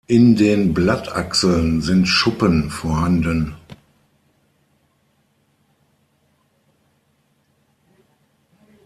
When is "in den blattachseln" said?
0.07-1.81